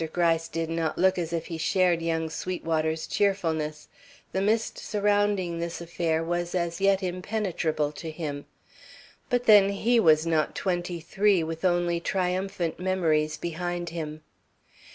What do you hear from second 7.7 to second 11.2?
to him. But then he was not twenty